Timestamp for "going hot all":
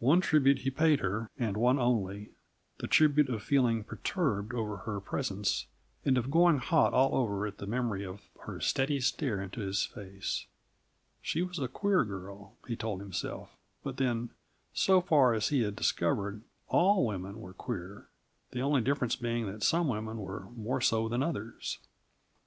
6.30-7.14